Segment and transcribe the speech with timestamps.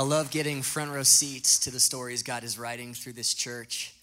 [0.00, 3.94] I love getting front row seats to the stories God is writing through this church.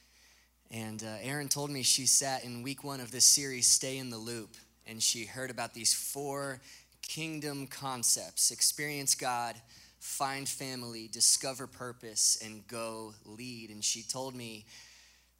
[0.69, 4.11] And uh, Erin told me she sat in week one of this series, Stay in
[4.11, 6.61] the Loop, and she heard about these four
[7.01, 9.55] kingdom concepts experience God,
[9.99, 13.71] find family, discover purpose, and go lead.
[13.71, 14.67] And she told me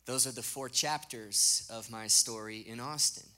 [0.07, 3.29] those are the four chapters of my story in Austin.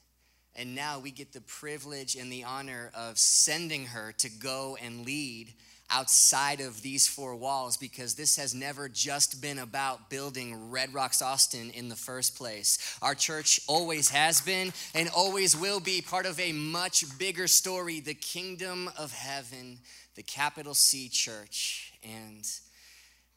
[0.55, 5.05] And now we get the privilege and the honor of sending her to go and
[5.05, 5.53] lead
[5.91, 11.21] outside of these four walls because this has never just been about building Red Rocks
[11.21, 12.97] Austin in the first place.
[13.01, 17.99] Our church always has been and always will be part of a much bigger story
[17.99, 19.79] the kingdom of heaven,
[20.15, 21.93] the capital C church.
[22.03, 22.45] And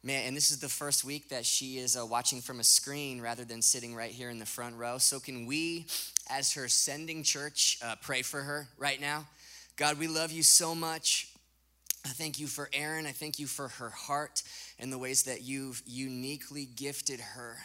[0.04, 3.20] Man, and this is the first week that she is uh, watching from a screen
[3.20, 4.98] rather than sitting right here in the front row.
[4.98, 5.86] So, can we,
[6.28, 9.28] as her sending church, uh, pray for her right now?
[9.76, 11.31] God, we love you so much.
[12.04, 13.06] I thank you for Erin.
[13.06, 14.42] I thank you for her heart
[14.78, 17.58] and the ways that you've uniquely gifted her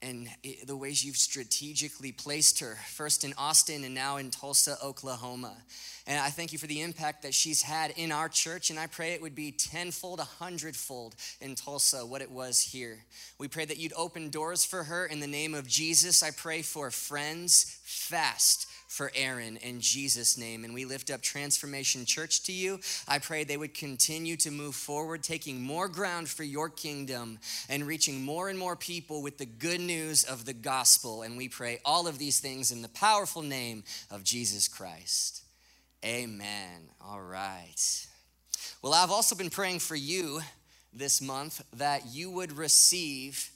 [0.00, 0.28] and
[0.66, 5.56] the ways you've strategically placed her, first in Austin and now in Tulsa, Oklahoma.
[6.08, 8.88] And I thank you for the impact that she's had in our church, and I
[8.88, 12.98] pray it would be tenfold, a hundredfold in Tulsa what it was here.
[13.38, 16.24] We pray that you'd open doors for her in the name of Jesus.
[16.24, 20.64] I pray for friends fast for Erin in Jesus' name.
[20.64, 22.78] And we lift up Transformation Church to you.
[23.08, 27.38] I pray they would continue to move forward, taking more ground for your kingdom
[27.70, 31.22] and reaching more and more people with the good news of the gospel.
[31.22, 35.42] And we pray all of these things in the powerful name of Jesus Christ.
[36.04, 36.90] Amen.
[37.00, 38.06] All right.
[38.82, 40.42] Well, I've also been praying for you
[40.92, 43.51] this month that you would receive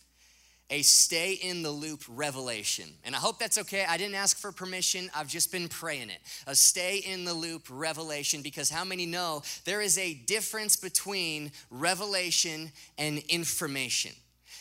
[0.71, 2.89] a stay in the loop revelation.
[3.05, 3.85] And I hope that's okay.
[3.89, 6.19] I didn't ask for permission, I've just been praying it.
[6.47, 11.53] A stay in the loop revelation, because how many know there is a difference between
[11.71, 14.13] revelation and information?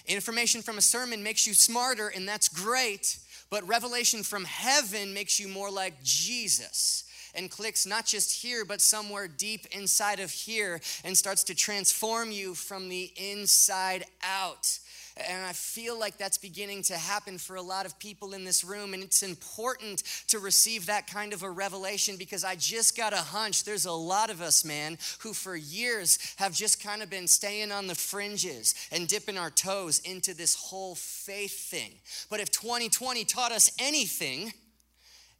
[0.05, 3.17] Information from a sermon makes you smarter, and that's great,
[3.49, 8.81] but revelation from heaven makes you more like Jesus and clicks not just here, but
[8.81, 14.79] somewhere deep inside of here and starts to transform you from the inside out.
[15.17, 18.65] And I feel like that's beginning to happen for a lot of people in this
[18.65, 18.93] room.
[18.93, 23.17] And it's important to receive that kind of a revelation because I just got a
[23.17, 27.27] hunch there's a lot of us, man, who for years have just kind of been
[27.27, 31.93] staying on the fringes and dipping our toes into this whole faith thing.
[32.29, 34.51] But if 2020 taught us anything,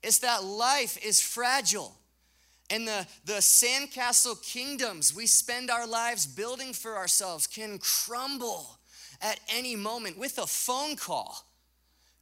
[0.02, 1.97] it's that life is fragile.
[2.69, 8.78] And the, the sandcastle kingdoms we spend our lives building for ourselves can crumble
[9.25, 11.44] at any moment with a phone call.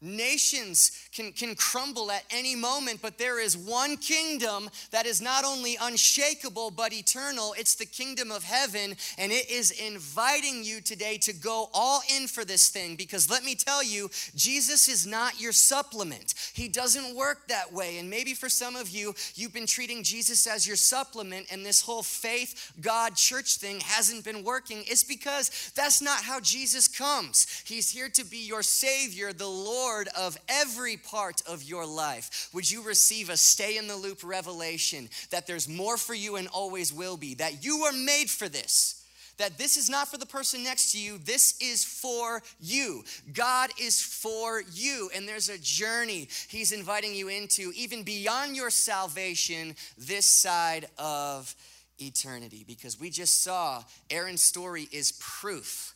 [0.03, 5.45] Nations can, can crumble at any moment, but there is one kingdom that is not
[5.45, 7.55] only unshakable but eternal.
[7.57, 12.27] It's the kingdom of heaven, and it is inviting you today to go all in
[12.27, 16.33] for this thing because let me tell you, Jesus is not your supplement.
[16.53, 17.97] He doesn't work that way.
[17.97, 21.81] And maybe for some of you, you've been treating Jesus as your supplement, and this
[21.81, 24.83] whole faith, God, church thing hasn't been working.
[24.85, 27.63] It's because that's not how Jesus comes.
[27.65, 32.49] He's here to be your Savior, the Lord Lord of every part of your life.
[32.53, 36.47] Would you receive a stay in the loop revelation that there's more for you and
[36.47, 39.05] always will be, that you are made for this?
[39.37, 43.03] That this is not for the person next to you, this is for you.
[43.33, 48.71] God is for you, and there's a journey He's inviting you into, even beyond your
[48.71, 51.53] salvation, this side of
[51.99, 52.63] eternity.
[52.67, 55.93] Because we just saw Erin's story is proof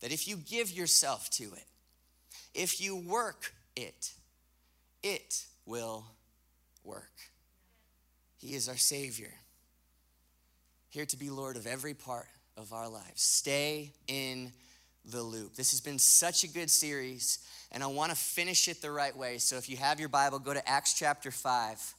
[0.00, 1.64] that if you give yourself to it,
[2.56, 4.12] if you work it,
[5.02, 6.06] it will
[6.82, 7.12] work.
[8.38, 9.32] He is our Savior,
[10.88, 13.22] here to be Lord of every part of our lives.
[13.22, 14.52] Stay in
[15.04, 15.54] the loop.
[15.54, 17.38] This has been such a good series,
[17.70, 19.38] and I want to finish it the right way.
[19.38, 21.94] So if you have your Bible, go to Acts chapter 5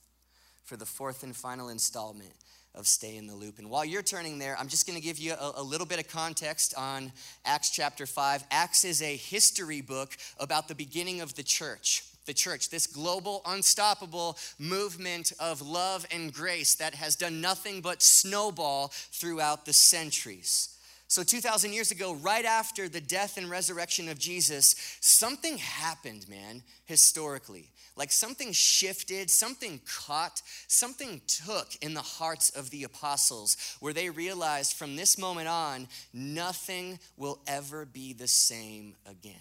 [0.66, 2.34] for the fourth and final installment
[2.78, 3.58] of Stay in the Loop.
[3.58, 6.00] And while you're turning there, I'm just going to give you a, a, little bit
[6.00, 7.12] of context on
[7.44, 8.46] Acts chapter 5.
[8.52, 12.04] Acts is a history book about the beginning of the church.
[12.26, 18.02] The church, this global, unstoppable movement of love and grace that has done nothing but
[18.02, 20.78] snowball throughout the centuries.
[21.10, 26.64] So, 2,000 years ago, right after the death and resurrection of Jesus, something happened, man,
[26.84, 27.70] historically.
[27.98, 34.12] Like something shifted, something caught, something took in the hearts of the apostles where they
[34.12, 39.34] realized from this moment on, nothing will ever be the same again.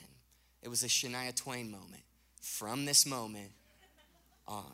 [0.62, 2.02] It was a Shania Twain moment.
[2.40, 3.52] From this moment
[4.48, 4.72] on,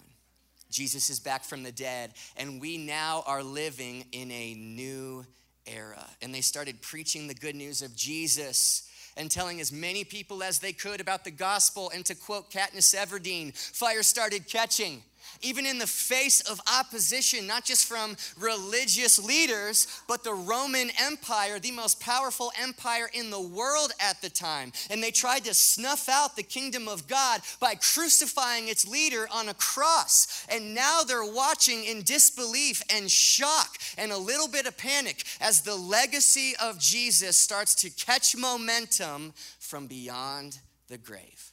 [0.70, 5.26] Jesus is back from the dead, and we now are living in a new
[5.66, 6.08] era.
[6.22, 10.58] And they started preaching the good news of Jesus and telling as many people as
[10.58, 11.90] they could about the gospel.
[11.94, 15.02] And to quote Katniss Everdeen, fire started catching
[15.42, 21.58] even in the face of opposition, not just from religious leaders, but the Roman Empire,
[21.58, 24.72] the most powerful empire in the world at the time.
[24.90, 29.48] And they tried to snuff out the kingdom of God by crucifying its leader on
[29.48, 30.46] a cross.
[30.48, 35.62] And now they're watching in disbelief and shock and a little bit of panic as
[35.62, 40.58] the legacy of Jesus starts to catch momentum from beyond
[40.88, 41.51] the grave.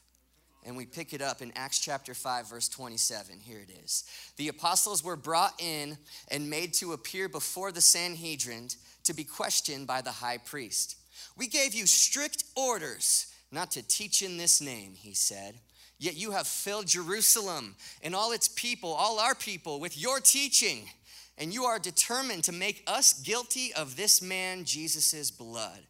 [0.66, 3.40] And we pick it up in Acts chapter 5, verse 27.
[3.40, 4.04] Here it is.
[4.36, 5.96] The apostles were brought in
[6.28, 8.68] and made to appear before the Sanhedrin
[9.04, 10.96] to be questioned by the high priest.
[11.36, 15.54] We gave you strict orders not to teach in this name, he said.
[15.98, 20.88] Yet you have filled Jerusalem and all its people, all our people, with your teaching.
[21.36, 25.80] And you are determined to make us guilty of this man, Jesus' blood.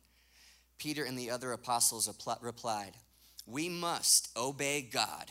[0.78, 2.08] Peter and the other apostles
[2.40, 2.92] replied,
[3.50, 5.30] we must obey God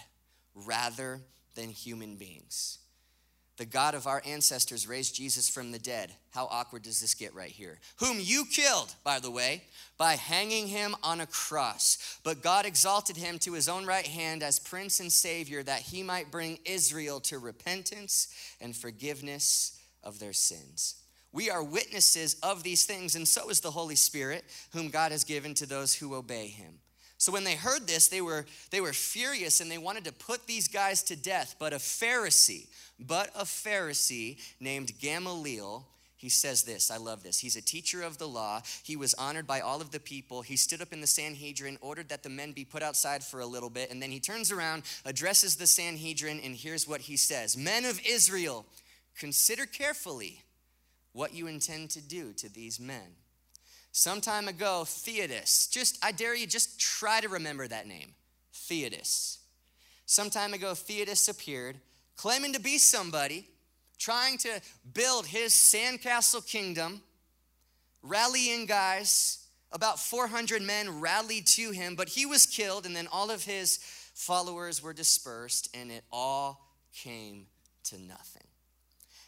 [0.53, 1.21] rather
[1.55, 2.79] than human beings.
[3.59, 6.13] The God of our ancestors raised Jesus from the dead.
[6.31, 7.77] How awkward does this get right here?
[7.97, 9.63] Whom you killed, by the way,
[9.97, 12.19] by hanging him on a cross.
[12.23, 16.03] But God exalted him to his own right hand as Prince and Savior that he
[16.03, 20.95] might bring Israel to repentance and forgiveness of their sins.
[21.33, 25.25] We are witnesses of these things, and so is the Holy Spirit, whom God has
[25.25, 26.79] given to those who obey him.
[27.19, 30.47] So when they heard this, they were, they were furious and they wanted to put
[30.47, 31.57] these guys to death.
[31.59, 32.67] But a Pharisee,
[32.97, 35.85] but a Pharisee named Gamaliel,
[36.15, 36.89] he says this.
[36.89, 37.37] I love this.
[37.37, 38.61] He's a teacher of the law.
[38.83, 40.41] He was honored by all of the people.
[40.41, 43.45] He stood up in the Sanhedrin, ordered that the men be put outside for a
[43.45, 47.57] little bit, and then he turns around, addresses the Sanhedrin, and here's what he says
[47.57, 48.65] Men of Israel,
[49.17, 50.41] consider carefully
[51.11, 53.15] what you intend to do to these men.
[53.91, 58.13] Some time ago, Theudas, just, I dare you, just try to remember that name.
[58.53, 59.37] Theudas.
[60.05, 61.77] Some time ago, Theudas appeared,
[62.15, 63.47] claiming to be somebody,
[63.97, 64.61] trying to
[64.93, 67.01] build his sandcastle kingdom,
[68.01, 69.45] rallying guys.
[69.71, 73.77] About 400 men rallied to him, but he was killed, and then all of his
[74.15, 77.45] followers were dispersed, and it all came
[77.83, 78.47] to nothing.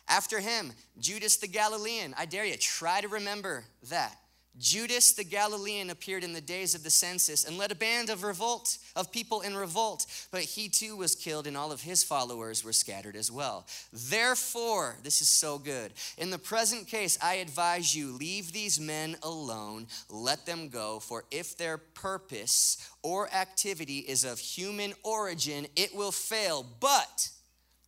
[0.08, 2.16] After him, Judas the Galilean.
[2.18, 4.18] I dare you, try to remember that.
[4.60, 8.24] Judas the Galilean appeared in the days of the census and led a band of
[8.24, 12.64] revolt, of people in revolt, but he too was killed and all of his followers
[12.64, 13.66] were scattered as well.
[13.92, 15.94] Therefore, this is so good.
[16.18, 21.24] In the present case, I advise you leave these men alone, let them go, for
[21.32, 26.66] if their purpose or activity is of human origin, it will fail.
[26.80, 27.30] But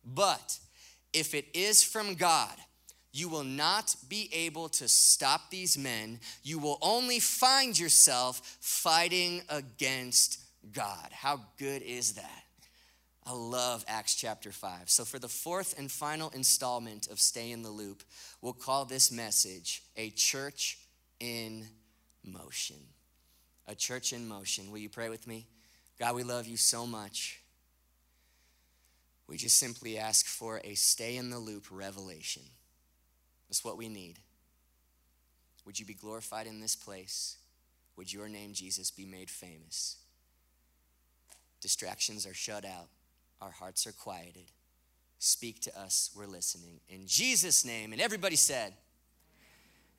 [0.04, 0.58] but
[1.12, 2.54] if it is from God,
[3.14, 6.18] you will not be able to stop these men.
[6.42, 10.40] You will only find yourself fighting against
[10.72, 11.10] God.
[11.12, 12.42] How good is that?
[13.24, 14.90] I love Acts chapter 5.
[14.90, 18.02] So, for the fourth and final installment of Stay in the Loop,
[18.42, 20.78] we'll call this message A Church
[21.20, 21.68] in
[22.24, 22.80] Motion.
[23.68, 24.72] A Church in Motion.
[24.72, 25.46] Will you pray with me?
[26.00, 27.40] God, we love you so much.
[29.28, 32.42] We just simply ask for a stay in the loop revelation.
[33.54, 34.18] That's what we need.
[35.64, 37.36] Would you be glorified in this place?
[37.96, 39.98] Would your name, Jesus, be made famous?
[41.60, 42.88] Distractions are shut out,
[43.40, 44.50] our hearts are quieted.
[45.20, 46.80] Speak to us, we're listening.
[46.88, 48.74] In Jesus' name, and everybody said,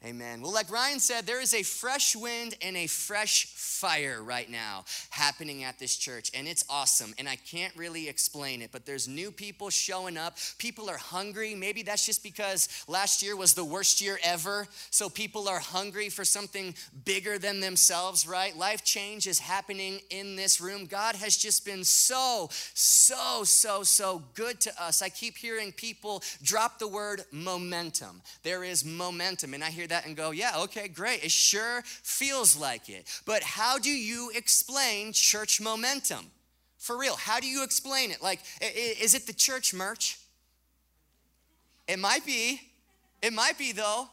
[0.04, 0.42] Amen.
[0.42, 4.86] Well, like Ryan said, there is a fresh wind and a fresh fire right now
[5.10, 7.16] happening at this church, and it's awesome.
[7.18, 10.38] And I can't really explain it, but there's new people showing up.
[10.60, 11.56] People are hungry.
[11.56, 14.68] Maybe that's just because last year was the worst year ever.
[14.92, 18.56] So people are hungry for something bigger than themselves, right?
[18.56, 20.86] Life change is happening in this room.
[20.86, 25.02] God has just been so, so, so, so good to us.
[25.02, 28.22] I keep hearing people drop the word momentum.
[28.44, 31.24] There is momentum, and I hear that that and go, yeah, okay, great.
[31.24, 33.08] It sure feels like it.
[33.26, 36.26] But how do you explain church momentum?
[36.78, 38.22] For real, how do you explain it?
[38.22, 40.20] Like, is it the church merch?
[41.88, 42.62] It might be.
[43.22, 44.10] It might be though.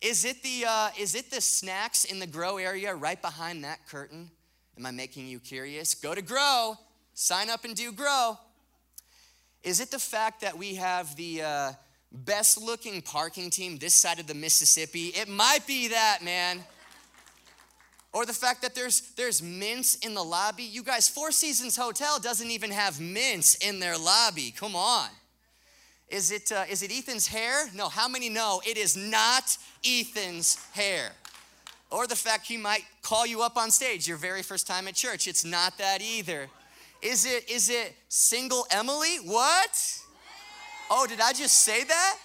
[0.00, 3.86] Is it the uh, is it the snacks in the grow area right behind that
[3.88, 4.30] curtain?
[4.78, 5.94] Am I making you curious?
[5.94, 6.74] Go to grow,
[7.14, 8.38] sign up and do grow.
[9.62, 11.72] Is it the fact that we have the uh,
[12.12, 15.06] best looking parking team this side of the Mississippi.
[15.08, 16.64] It might be that, man.
[18.12, 20.62] Or the fact that there's there's mints in the lobby.
[20.62, 24.54] You guys, Four Seasons Hotel doesn't even have mints in their lobby.
[24.56, 25.08] Come on.
[26.08, 27.68] Is it, uh, is it Ethan's hair?
[27.74, 31.10] No, how many know it is not Ethan's hair?
[31.90, 34.94] Or the fact he might call you up on stage your very first time at
[34.94, 35.26] church.
[35.26, 36.48] It's not that either.
[37.02, 39.16] Is it, is it single Emily?
[39.24, 40.00] What?
[40.90, 42.18] Oh, did I just say that?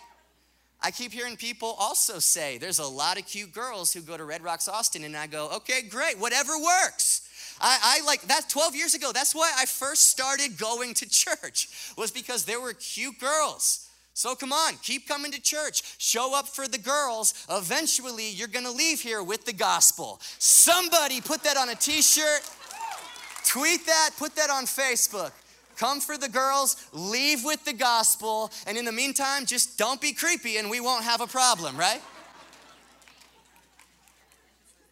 [0.83, 4.25] I keep hearing people also say there's a lot of cute girls who go to
[4.25, 7.27] Red Rocks Austin, and I go, okay, great, whatever works.
[7.59, 9.11] I, I like that 12 years ago.
[9.13, 13.87] That's why I first started going to church, was because there were cute girls.
[14.13, 15.83] So come on, keep coming to church.
[15.97, 17.33] Show up for the girls.
[17.49, 20.19] Eventually, you're gonna leave here with the gospel.
[20.37, 22.41] Somebody put that on a t shirt,
[23.45, 25.31] tweet that, put that on Facebook.
[25.81, 30.13] Come for the girls, leave with the gospel, and in the meantime, just don't be
[30.13, 31.99] creepy and we won't have a problem, right?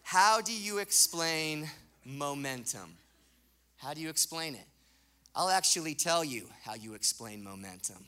[0.01, 1.69] How do you explain
[2.03, 2.97] momentum?
[3.77, 4.65] How do you explain it?
[5.35, 8.07] I'll actually tell you how you explain momentum.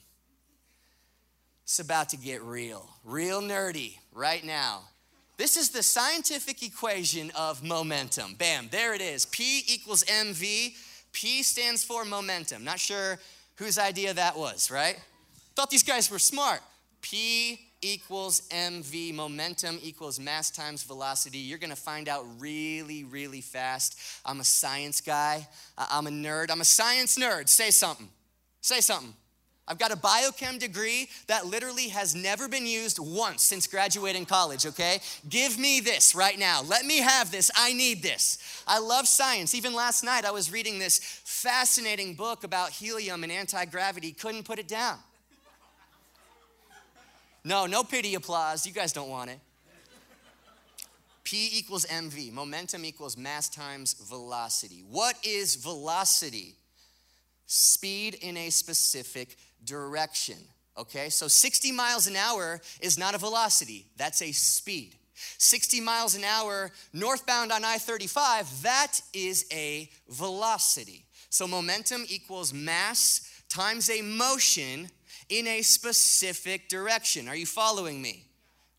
[1.61, 4.81] It's about to get real, real nerdy right now.
[5.37, 8.33] This is the scientific equation of momentum.
[8.39, 9.27] Bam, there it is.
[9.27, 10.73] P equals mv
[11.11, 12.63] P stands for momentum.
[12.63, 13.19] Not sure
[13.55, 14.99] whose idea that was, right?
[15.55, 16.61] Thought these guys were smart.
[17.01, 21.39] P equals mv, momentum equals mass times velocity.
[21.39, 23.99] You're gonna find out really, really fast.
[24.25, 27.49] I'm a science guy, I'm a nerd, I'm a science nerd.
[27.49, 28.09] Say something.
[28.61, 29.13] Say something.
[29.71, 34.65] I've got a biochem degree that literally has never been used once since graduating college,
[34.65, 34.99] okay?
[35.29, 36.61] Give me this right now.
[36.61, 37.49] Let me have this.
[37.55, 38.63] I need this.
[38.67, 39.55] I love science.
[39.55, 44.43] Even last night, I was reading this fascinating book about helium and anti gravity, couldn't
[44.43, 44.97] put it down.
[47.45, 48.67] No, no pity applause.
[48.67, 49.39] You guys don't want it.
[51.23, 52.33] P equals mv.
[52.33, 54.83] Momentum equals mass times velocity.
[54.91, 56.55] What is velocity?
[57.53, 60.37] Speed in a specific direction.
[60.77, 64.95] Okay, so 60 miles an hour is not a velocity, that's a speed.
[65.37, 71.03] 60 miles an hour northbound on I 35, that is a velocity.
[71.29, 74.89] So momentum equals mass times a motion
[75.27, 77.27] in a specific direction.
[77.27, 78.23] Are you following me?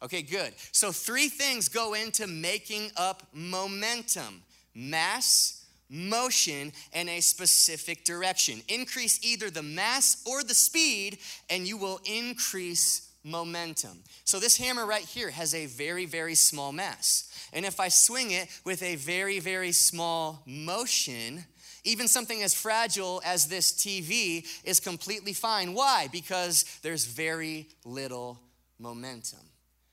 [0.03, 0.55] Okay, good.
[0.73, 4.43] So, three things go into making up momentum
[4.75, 5.62] mass,
[5.93, 8.63] motion in a specific direction.
[8.69, 11.19] Increase either the mass or the speed,
[11.51, 14.03] and you will increase momentum.
[14.25, 17.29] So, this hammer right here has a very, very small mass.
[17.53, 21.45] And if I swing it with a very, very small motion,
[21.85, 25.75] even something as fragile as this TV is completely fine.
[25.75, 26.09] Why?
[26.11, 28.41] Because there's very little
[28.79, 29.41] momentum.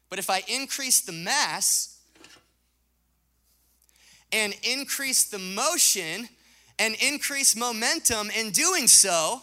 [0.10, 1.99] But if I increase the mass,
[4.32, 6.30] and increase the motion
[6.78, 9.42] and increase momentum in doing so,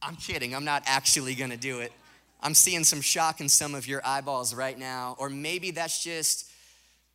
[0.00, 1.92] I'm kidding, I'm not actually gonna do it.
[2.42, 6.50] I'm seeing some shock in some of your eyeballs right now, or maybe that's just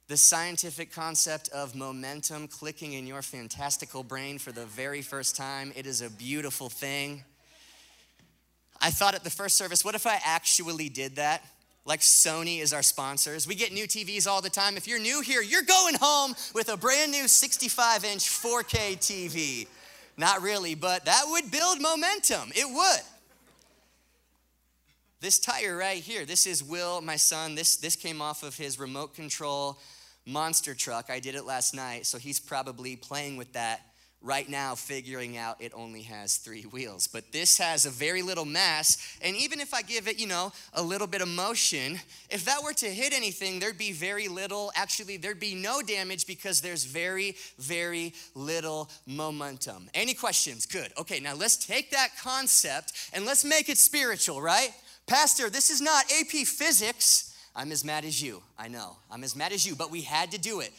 [0.08, 5.74] the scientific concept of momentum clicking in your fantastical brain for the very first time.
[5.76, 7.26] It is a beautiful thing.
[8.80, 11.44] I thought at the first service, what if I actually did that?
[11.88, 13.48] Like Sony is our sponsors.
[13.48, 14.76] We get new TVs all the time.
[14.76, 19.68] If you're new here, you're going home with a brand new 65 inch 4K TV.
[20.18, 22.52] Not really, but that would build momentum.
[22.54, 23.02] It would.
[25.22, 27.56] This tire right here, this is Will, my son.
[27.56, 29.80] This, this came off of his remote control
[30.26, 31.10] monster truck.
[31.10, 33.82] I did it last night, so he's probably playing with that
[34.22, 37.08] right now figuring out it only has three wheels.
[37.08, 40.52] But this has a very little mass, and even if I give it, you know,
[40.74, 44.72] a little bit of motion, if that were to hit anything, there'd be very little,
[44.76, 49.90] actually, there'd be no damage because there's very, very little momentum.
[49.94, 50.66] Any questions?
[50.66, 50.92] Good.
[50.98, 54.72] Okay, now let's take that concept and let's make it spiritual, right?
[55.06, 57.34] Pastor, this is not AP physics.
[57.56, 58.44] I'm as mad as you.
[58.58, 58.98] I know.
[59.10, 60.72] I'm as mad as you, but we had to do it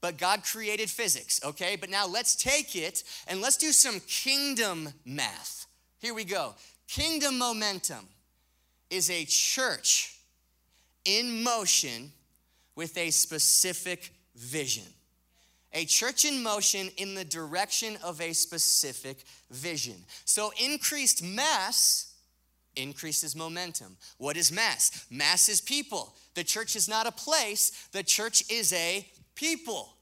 [0.00, 1.76] but God created physics, okay?
[1.76, 5.66] But now let's take it and let's do some kingdom math.
[5.98, 6.54] Here we go.
[6.86, 8.08] Kingdom momentum
[8.90, 10.18] is a church
[11.04, 12.12] in motion
[12.74, 14.84] with a specific vision.
[15.72, 19.96] A church in motion in the direction of a specific vision.
[20.24, 22.14] So increased mass
[22.76, 23.96] increases momentum.
[24.16, 25.06] What is mass?
[25.10, 26.14] Mass is people.
[26.34, 29.06] The church is not a place, the church is a
[29.38, 29.94] people.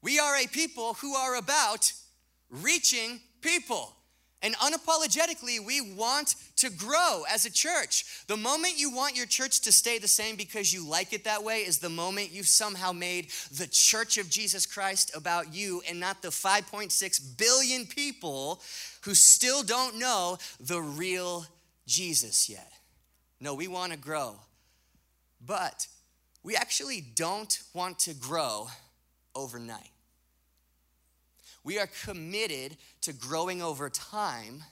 [0.00, 1.92] We are a people who are about
[2.50, 3.94] reaching people.
[4.40, 8.04] And unapologetically, we want to grow as a church.
[8.26, 11.44] The moment you want your church to stay the same because you like it that
[11.44, 16.00] way is the moment you've somehow made the church of Jesus Christ about you and
[16.00, 18.60] not the 5.6 billion people
[19.02, 21.46] who still don't know the real
[21.86, 22.72] Jesus yet.
[23.38, 24.36] No, we want to grow.
[25.44, 25.86] But
[26.42, 28.68] we actually don't want to grow
[29.34, 29.90] overnight.
[31.64, 34.64] We are committed to growing over time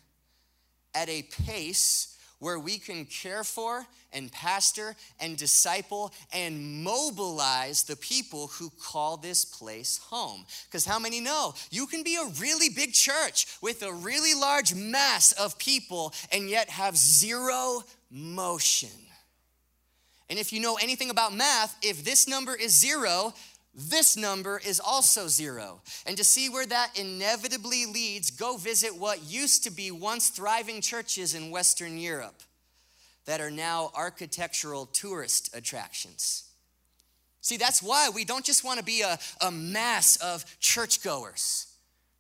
[0.94, 7.96] at a pace where we can care for and pastor and disciple and mobilize the
[7.96, 10.44] people who call this place home.
[10.64, 14.74] Because how many know you can be a really big church with a really large
[14.74, 18.88] mass of people and yet have zero motion?
[20.30, 23.34] And if you know anything about math, if this number is zero,
[23.74, 25.80] this number is also zero.
[26.06, 30.80] And to see where that inevitably leads, go visit what used to be once thriving
[30.80, 32.42] churches in Western Europe
[33.26, 36.44] that are now architectural tourist attractions.
[37.40, 41.66] See, that's why we don't just want to be a, a mass of churchgoers.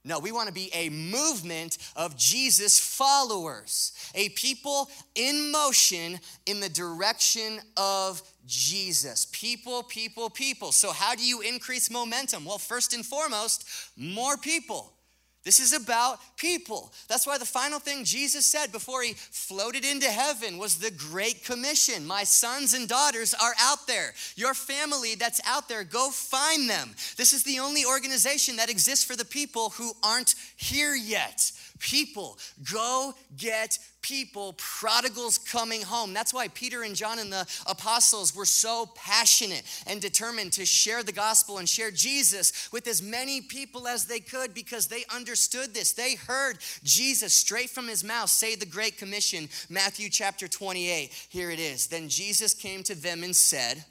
[0.02, 6.60] No, we want to be a movement of Jesus followers, a people in motion in
[6.60, 9.26] the direction of Jesus.
[9.30, 10.72] People, people, people.
[10.72, 12.46] So, how do you increase momentum?
[12.46, 14.94] Well, first and foremost, more people.
[15.42, 16.92] This is about people.
[17.08, 21.44] That's why the final thing Jesus said before he floated into heaven was the Great
[21.44, 22.06] Commission.
[22.06, 24.12] My sons and daughters are out there.
[24.36, 26.90] Your family that's out there, go find them.
[27.16, 32.38] This is the only organization that exists for the people who aren't here yet people.
[32.72, 36.14] Go get people, prodigals coming home.
[36.14, 41.02] That's why Peter and John and the apostles were so passionate and determined to share
[41.02, 45.74] the gospel and share Jesus with as many people as they could because they understood
[45.74, 45.92] this.
[45.92, 51.10] They heard Jesus straight from his mouth say the Great Commission, Matthew chapter 28.
[51.28, 51.88] Here it is.
[51.88, 53.84] Then Jesus came to them and said,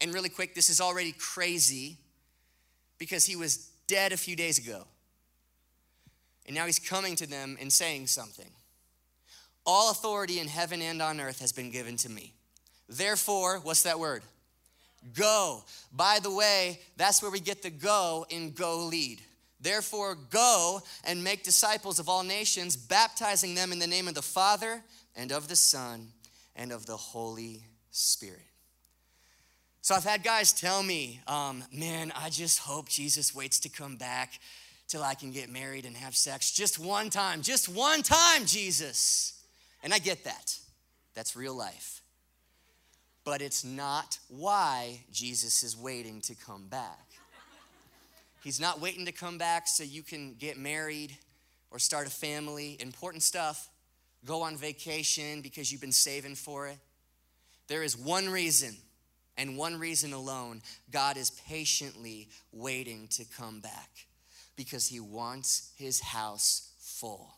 [0.00, 1.98] and really quick, this is already crazy
[2.98, 4.84] because he was dead a few days ago.
[6.50, 8.50] And now he's coming to them and saying something.
[9.64, 12.32] All authority in heaven and on earth has been given to me.
[12.88, 14.24] Therefore, what's that word?
[15.14, 15.62] Go.
[15.92, 19.20] By the way, that's where we get the go in go lead.
[19.60, 24.20] Therefore, go and make disciples of all nations, baptizing them in the name of the
[24.20, 24.82] Father
[25.14, 26.08] and of the Son
[26.56, 28.42] and of the Holy Spirit.
[29.82, 33.94] So I've had guys tell me, um, man, I just hope Jesus waits to come
[33.94, 34.40] back
[34.90, 39.40] till I can get married and have sex just one time, just one time, Jesus.
[39.84, 40.58] And I get that.
[41.14, 42.02] That's real life.
[43.24, 47.06] But it's not why Jesus is waiting to come back.
[48.42, 51.16] He's not waiting to come back so you can get married
[51.70, 53.68] or start a family, important stuff,
[54.24, 56.78] go on vacation because you've been saving for it.
[57.68, 58.76] There is one reason
[59.36, 64.06] and one reason alone God is patiently waiting to come back
[64.60, 67.32] because he wants his house full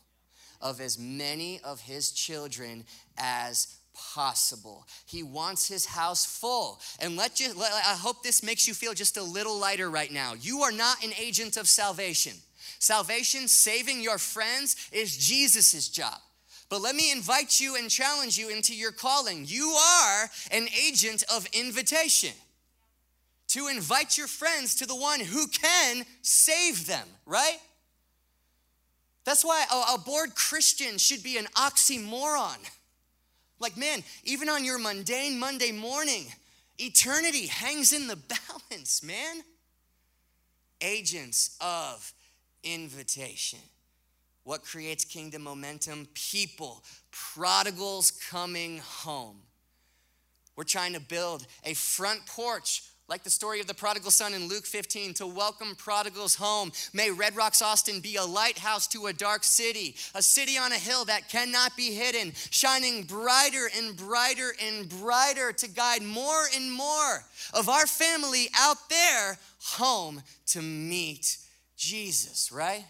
[0.59, 2.83] of as many of his children
[3.17, 4.85] as possible.
[5.05, 6.81] He wants his house full.
[6.99, 10.11] And let you let, I hope this makes you feel just a little lighter right
[10.11, 10.33] now.
[10.33, 12.33] You are not an agent of salvation.
[12.79, 16.19] Salvation, saving your friends is Jesus' job.
[16.67, 19.45] But let me invite you and challenge you into your calling.
[19.47, 22.33] You are an agent of invitation
[23.49, 27.57] to invite your friends to the one who can save them, right?
[29.25, 32.57] That's why a, bored Christian should be an oxymoron.
[33.59, 36.25] Like, man, even on your mundane Monday morning,
[36.77, 38.15] eternity hangs in the
[38.69, 39.43] balance, man.
[40.81, 42.11] Agents of
[42.63, 43.59] invitation.
[44.43, 46.07] What creates kingdom momentum?
[46.13, 49.37] People, prodigals coming home.
[50.57, 54.47] We're trying to build a front porch like the story of the prodigal son in
[54.47, 56.71] Luke 15, to welcome prodigals home.
[56.93, 60.77] May Red Rocks Austin be a lighthouse to a dark city, a city on a
[60.77, 66.71] hill that cannot be hidden, shining brighter and brighter and brighter to guide more and
[66.71, 71.37] more of our family out there home to meet
[71.75, 72.85] Jesus, right?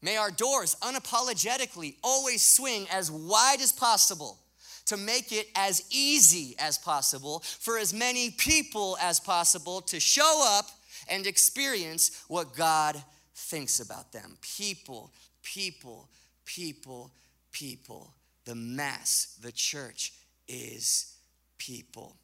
[0.00, 4.41] May our doors unapologetically always swing as wide as possible
[4.86, 10.44] to make it as easy as possible for as many people as possible to show
[10.46, 10.66] up
[11.08, 13.02] and experience what God
[13.34, 14.36] thinks about them.
[14.40, 16.08] People, people,
[16.44, 17.10] people,
[17.52, 18.12] people.
[18.44, 20.12] The mass, the church
[20.48, 21.14] is
[21.58, 22.16] people.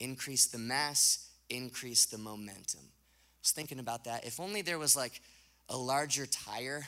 [0.00, 2.80] Increase the mass, increase the momentum.
[2.82, 4.24] I was thinking about that.
[4.24, 5.20] If only there was like
[5.68, 6.86] a larger tire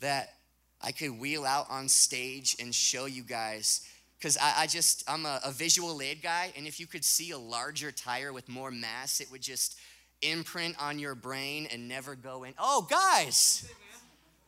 [0.00, 0.34] that
[0.82, 3.86] I could wheel out on stage and show you guys
[4.18, 7.30] because I, I, just i'm a, a, visual aid guy and if you could see
[7.32, 9.78] a larger tire with more mass it would just
[10.22, 12.54] imprint on your brain and never go in.
[12.56, 13.68] Oh guys!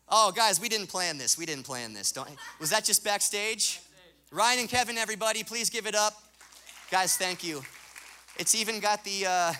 [0.08, 2.28] Oh guys we didn't plan this we didn't plan this don't
[2.60, 3.80] was that just backstage?
[4.30, 6.14] Ryan and kevin everybody please give it up.
[6.90, 7.62] Guys thank you.
[8.38, 9.52] It's even got the uh,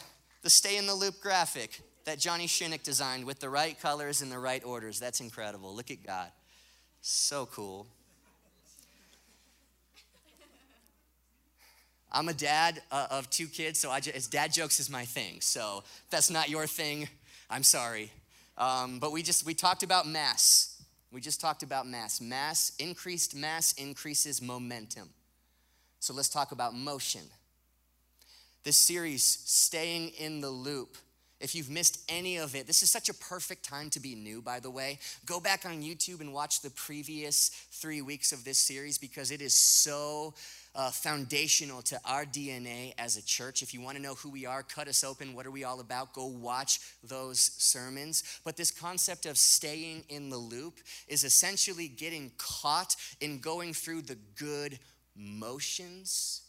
[0.42, 4.30] the stay in the loop graphic that johnny shinnick designed with the right colors and
[4.30, 5.00] the right orders.
[5.00, 5.74] That's incredible.
[5.74, 6.30] Look at god
[7.06, 7.86] so cool
[12.14, 15.40] I'm a dad uh, of two kids, so I just, dad jokes is my thing.
[15.40, 17.08] So if that's not your thing,
[17.50, 18.12] I'm sorry.
[18.56, 20.80] Um, but we just we talked about mass.
[21.10, 22.20] We just talked about mass.
[22.20, 25.08] Mass increased mass increases momentum.
[25.98, 27.22] So let's talk about motion.
[28.62, 30.96] This series, staying in the loop.
[31.44, 34.40] If you've missed any of it, this is such a perfect time to be new,
[34.40, 34.98] by the way.
[35.26, 39.42] Go back on YouTube and watch the previous three weeks of this series because it
[39.42, 40.33] is so
[40.74, 43.61] uh, foundational to our DNA as a church.
[43.61, 45.35] If you want to know who we are, cut us open.
[45.35, 46.14] What are we all about?
[46.14, 48.40] Go watch those sermons.
[48.42, 50.78] But this concept of staying in the loop
[51.09, 54.78] is essentially getting caught in going through the good
[55.14, 56.40] motions.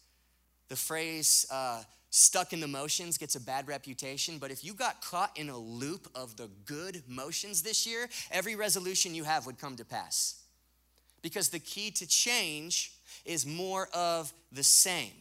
[0.69, 1.83] The phrase, uh,
[2.15, 5.57] stuck in the motions gets a bad reputation, but if you got caught in a
[5.57, 10.41] loop of the good motions this year, every resolution you have would come to pass.
[11.21, 12.93] Because the key to change
[13.25, 15.11] is more of the same.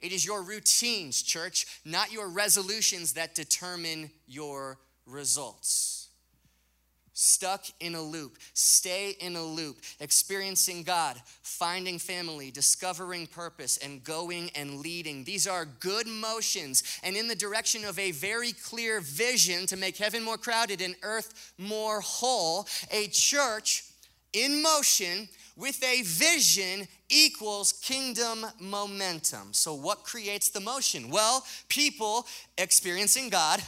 [0.00, 5.99] It is your routines, church, not your resolutions that determine your results.
[7.22, 14.02] Stuck in a loop, stay in a loop, experiencing God, finding family, discovering purpose, and
[14.02, 15.24] going and leading.
[15.24, 19.98] These are good motions and in the direction of a very clear vision to make
[19.98, 22.66] heaven more crowded and earth more whole.
[22.90, 23.84] A church
[24.32, 29.52] in motion with a vision equals kingdom momentum.
[29.52, 31.10] So, what creates the motion?
[31.10, 33.60] Well, people experiencing God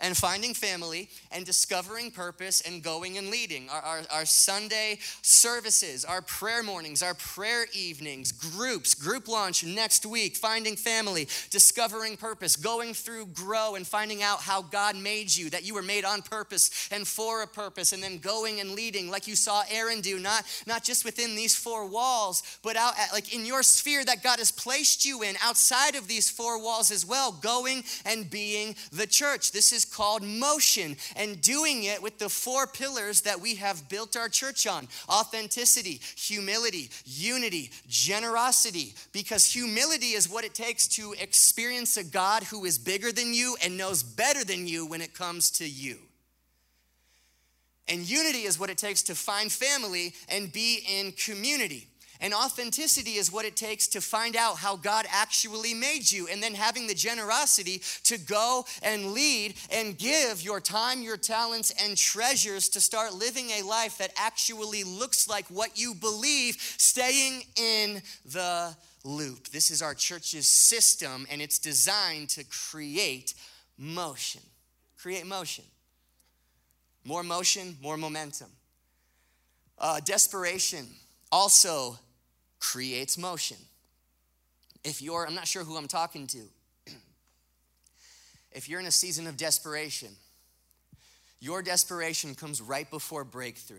[0.00, 3.68] and finding family and discovering purpose and going and leading.
[3.68, 10.06] Our, our, our, Sunday services, our prayer mornings, our prayer evenings, groups, group launch next
[10.06, 15.50] week, finding family, discovering purpose, going through grow and finding out how God made you,
[15.50, 19.10] that you were made on purpose and for a purpose, and then going and leading
[19.10, 23.12] like you saw Erin do, not, not just within these four walls, but out at,
[23.12, 26.90] like in your sphere that God has placed you in, outside of these four walls
[26.90, 29.52] as well, going and being the church.
[29.52, 34.16] This is called motion and doing it with the four pillars that we have built
[34.16, 38.94] our church on authenticity, humility, unity, generosity.
[39.12, 43.56] Because humility is what it takes to experience a God who is bigger than you
[43.64, 45.98] and knows better than you when it comes to you.
[47.88, 51.88] And unity is what it takes to find family and be in community.
[52.20, 56.42] And authenticity is what it takes to find out how God actually made you, and
[56.42, 61.96] then having the generosity to go and lead and give your time, your talents, and
[61.96, 68.02] treasures to start living a life that actually looks like what you believe, staying in
[68.24, 69.48] the loop.
[69.48, 73.34] This is our church's system, and it's designed to create
[73.78, 74.42] motion.
[75.00, 75.64] Create motion.
[77.04, 78.48] More motion, more momentum.
[79.78, 80.88] Uh, desperation
[81.30, 81.96] also
[82.58, 83.56] creates motion.
[84.84, 86.42] If you're, I'm not sure who I'm talking to,
[88.52, 90.10] if you're in a season of desperation,
[91.40, 93.78] your desperation comes right before breakthrough.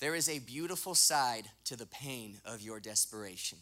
[0.00, 3.58] There is a beautiful side to the pain of your desperation.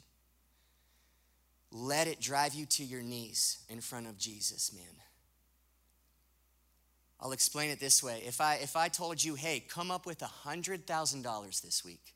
[1.70, 4.84] Let it drive you to your knees in front of Jesus, man.
[7.20, 8.22] I'll explain it this way.
[8.26, 12.14] If I if I told you, "Hey, come up with $100,000 this week."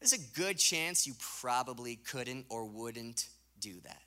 [0.00, 3.28] There's a good chance you probably couldn't or wouldn't
[3.60, 4.02] do that.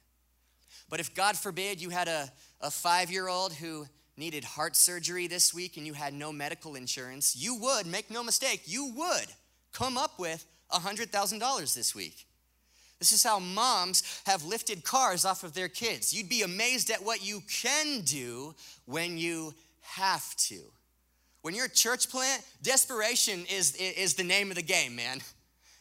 [0.90, 3.86] But if God forbid you had a, a five year old who
[4.18, 8.24] needed heart surgery this week and you had no medical insurance, you would, make no
[8.24, 9.28] mistake, you would
[9.72, 12.26] come up with $100,000 this week.
[13.00, 16.14] This is how moms have lifted cars off of their kids.
[16.14, 18.54] You'd be amazed at what you can do
[18.86, 20.60] when you have to.
[21.42, 25.22] When you're a church plant, desperation is, is the name of the game, man.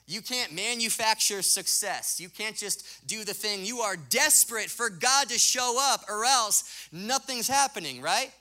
[0.08, 2.18] You can't manufacture success.
[2.18, 3.66] You can't just do the thing.
[3.66, 8.32] You are desperate for God to show up, or else nothing's happening, right?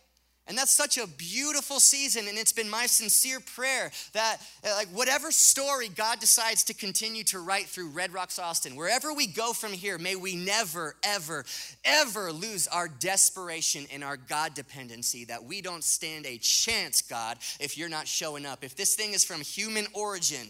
[0.48, 2.30] And that's such a beautiful season.
[2.30, 7.40] And it's been my sincere prayer that, like, whatever story God decides to continue to
[7.40, 11.44] write through Red Rocks Austin, wherever we go from here, may we never, ever,
[11.84, 17.40] ever lose our desperation and our God dependency that we don't stand a chance, God,
[17.60, 18.64] if you're not showing up.
[18.64, 20.48] If this thing is from human origin,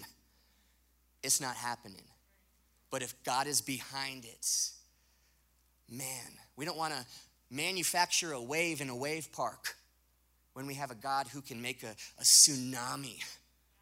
[1.24, 2.04] it's not happening.
[2.90, 4.48] But if God is behind it,
[5.90, 7.06] man, we don't want to
[7.50, 9.76] manufacture a wave in a wave park
[10.54, 13.24] when we have a God who can make a, a tsunami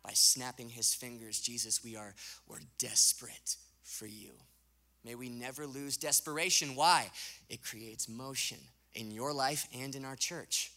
[0.04, 1.40] by snapping his fingers.
[1.40, 2.14] Jesus, we are
[2.48, 4.32] we're desperate for you.
[5.04, 6.76] May we never lose desperation.
[6.76, 7.12] Why?
[7.48, 8.58] It creates motion
[8.94, 10.72] in your life and in our church.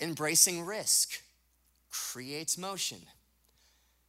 [0.00, 1.20] Embracing risk
[1.90, 2.98] creates motion.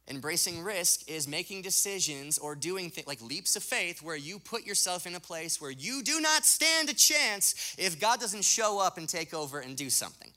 [0.08, 4.64] Embracing risk is making decisions or doing things like leaps of faith where you put
[4.64, 8.78] yourself in a place where you do not stand a chance if God doesn't show
[8.78, 10.30] up and take over and do something.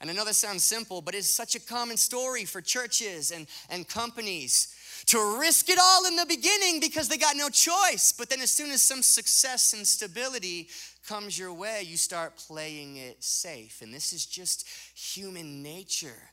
[0.00, 3.46] And I know that sounds simple, but it's such a common story for churches and,
[3.68, 4.74] and companies
[5.06, 8.14] to risk it all in the beginning because they got no choice.
[8.16, 10.68] But then, as soon as some success and stability
[11.06, 13.82] comes your way, you start playing it safe.
[13.82, 16.30] And this is just human nature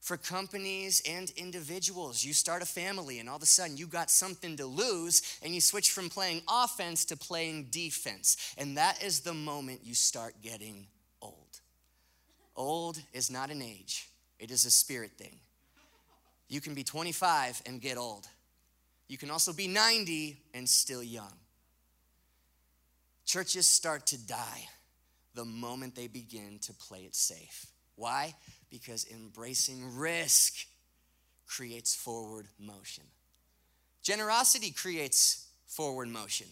[0.00, 2.24] for companies and individuals.
[2.24, 5.54] You start a family, and all of a sudden you got something to lose, and
[5.54, 8.54] you switch from playing offense to playing defense.
[8.56, 10.86] And that is the moment you start getting
[11.20, 11.34] Old
[12.56, 14.08] Old is not an age,
[14.38, 15.38] it is a spirit thing.
[16.48, 18.26] You can be 25 and get old.
[19.06, 21.32] You can also be 90 and still young.
[23.26, 24.68] Churches start to die
[25.34, 27.66] the moment they begin to play it safe.
[27.94, 28.34] Why?
[28.70, 30.66] Because embracing risk
[31.46, 33.04] creates forward motion.
[34.02, 36.46] Generosity creates forward motion.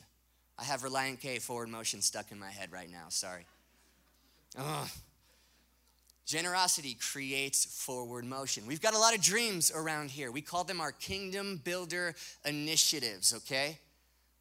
[0.59, 3.47] I have Relient K forward motion stuck in my head right now, sorry.
[4.59, 4.89] Ugh.
[6.25, 8.67] Generosity creates forward motion.
[8.67, 10.33] We've got a lot of dreams around here.
[10.33, 13.79] We call them our kingdom builder initiatives, okay?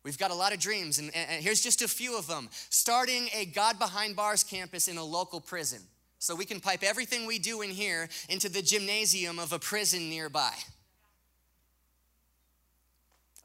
[0.03, 2.49] We've got a lot of dreams, and, and, here's just a few of them.
[2.69, 5.79] Starting a God Behind Bars campus in a local prison.
[6.25, 10.09] So we can pipe everything we do in here into the gymnasium of a prison
[10.09, 10.53] nearby.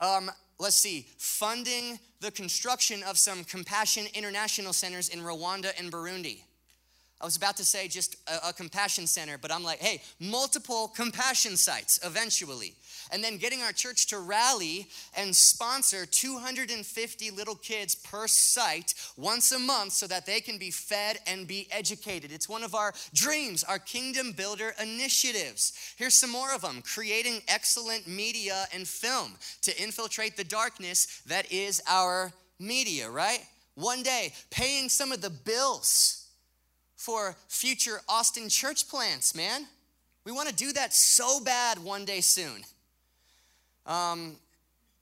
[0.01, 6.41] Um, let's see, funding the construction of some Compassion International centers in Rwanda and Burundi.
[7.21, 10.89] I was about to say just a, a, compassion center, but I'm like, hey, multiple
[10.89, 12.73] compassion sites eventually.
[13.13, 19.53] And then getting our church to rally and sponsor 250 little kids per site once
[19.53, 22.33] a month so that they can be fed and be educated.
[22.33, 25.95] It's one of our dreams, our kingdom builder initiatives.
[25.97, 31.53] Here's some more of them creating excellent media and film to infiltrate the darkness that
[31.53, 33.41] is our media, right?
[33.75, 36.20] One day, paying some of the bills
[37.01, 39.65] for future Austin church plants, man.
[40.27, 42.63] We want to do that so bad one day soon.
[43.87, 44.37] Um,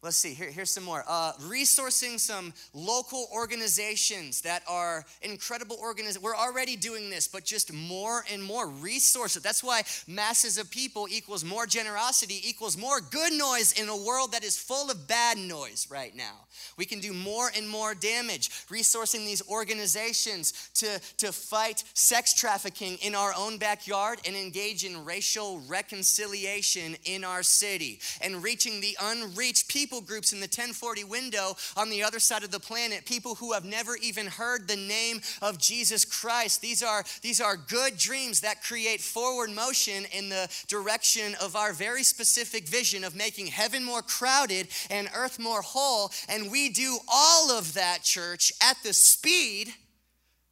[0.00, 1.02] Let's see, here, here's some more.
[1.08, 6.22] Uh, resourcing some local organizations that are incredible organizations.
[6.22, 9.42] We're already doing this, but just more and more resources.
[9.42, 14.30] That's why masses of people equals more generosity equals more good noise in a world
[14.32, 16.46] that is full of bad noise right now.
[16.76, 18.50] We can do more and more damage.
[18.68, 25.04] Resourcing these organizations to, to fight sex trafficking in our own backyard and engage in
[25.04, 27.98] racial reconciliation in our city.
[28.20, 32.44] And reaching the unreached people people groups in the 1040 window on the other side
[32.44, 36.61] of the planet, people who have never even heard the name of Jesus Christ.
[36.61, 41.72] These are, these are good dreams that create forward motion in the direction of our
[41.72, 46.12] very specific vision of making heaven more crowded and earth more whole.
[46.29, 49.72] And we do all of that, church, at the speed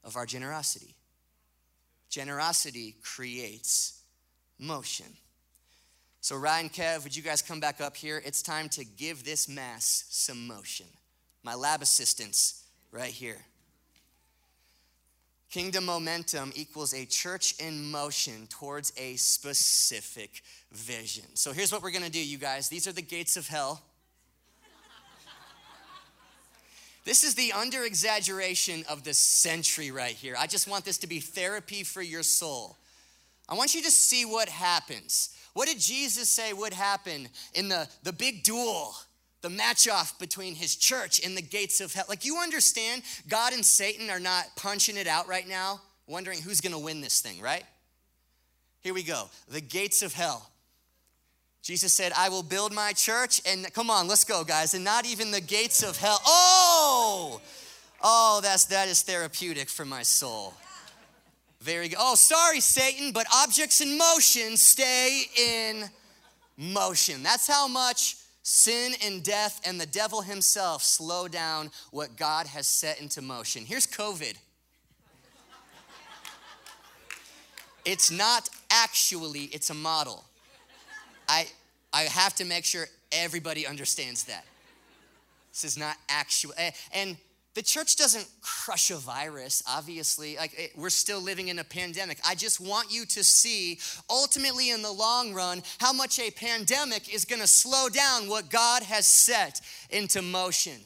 [0.02, 0.96] of our generosity.
[2.08, 4.00] Generosity creates
[4.58, 5.06] motion.
[6.26, 8.20] So, Ryan, Kev, would you guys come back up here?
[8.24, 10.86] It's time to give this mass some motion.
[11.44, 13.44] My lab assistants, right here.
[15.52, 21.26] Kingdom momentum equals a church in motion towards a specific vision.
[21.34, 22.68] So here's what we're gonna do, you guys.
[22.68, 23.80] These are the gates of hell.
[27.04, 30.34] This is the under exaggeration of the century right here.
[30.36, 32.76] I just want this to be therapy for your soul.
[33.48, 37.88] I want you to see what happens what did Jesus say would happen in the,
[38.02, 38.94] the big duel,
[39.40, 42.04] the match off between his church and the gates of hell?
[42.10, 46.60] Like, you understand, God and Satan are not punching it out right now, wondering who's
[46.60, 47.64] gonna win this thing, right?
[48.82, 50.50] Here we go the gates of hell.
[51.62, 55.06] Jesus said, I will build my church, and come on, let's go, guys, and not
[55.06, 56.20] even the gates of hell.
[56.26, 57.40] Oh,
[58.02, 60.52] oh, that's that is therapeutic for my soul.
[61.60, 61.98] Very good.
[61.98, 65.84] Oh, sorry, Satan, but objects in motion stay in
[66.56, 67.22] motion.
[67.22, 72.66] That's how much sin and death and the devil himself slow down what God has
[72.66, 73.64] set into motion.
[73.64, 74.34] Here's COVID.
[77.84, 80.24] It's not actually, it's a model.
[81.28, 81.46] I,
[81.92, 84.44] I have to make sure everybody understands that.
[85.52, 86.52] This is not actual.
[86.58, 87.16] Eh, and
[87.56, 90.36] the church doesn't crush a virus, obviously.
[90.36, 92.18] Like, it, we're still living in a pandemic.
[92.22, 93.78] I just want you to see,
[94.10, 98.82] ultimately, in the long run, how much a pandemic is gonna slow down what God
[98.82, 100.78] has set into motion.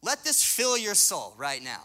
[0.00, 1.82] Let this fill your soul right now.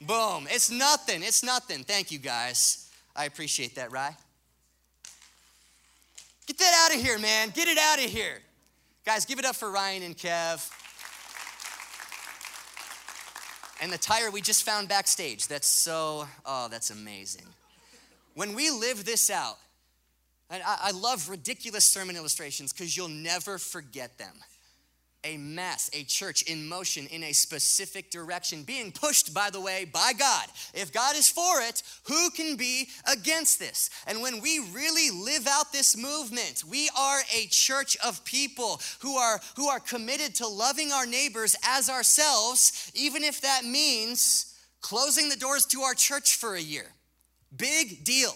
[0.00, 0.48] Boom.
[0.50, 1.22] It's nothing.
[1.22, 1.84] It's nothing.
[1.84, 2.90] Thank you, guys.
[3.14, 4.14] I appreciate that, right?
[6.46, 7.50] Get that out of here, man.
[7.50, 8.40] Get it out of here.
[9.04, 10.66] Guys, give it up for Ryan and Kev.
[13.80, 15.46] And the tire we just found backstage.
[15.46, 17.46] That's so, oh, that's amazing.
[18.34, 19.58] When we live this out,
[20.50, 24.34] and I, I love ridiculous sermon illustrations because you'll never forget them
[25.28, 29.84] a mess, a church in motion in a specific direction, being pushed, by the way,
[29.84, 30.46] by God.
[30.72, 33.90] If God is for it, who can be against this?
[34.06, 39.16] And when we really live out this movement, we are a church of people who
[39.16, 45.28] are who are committed to loving our neighbors as ourselves, even if that means closing
[45.28, 46.86] the doors to our church for a year.
[47.54, 48.34] Big deal.